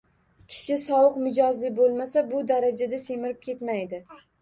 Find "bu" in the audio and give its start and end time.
2.35-2.43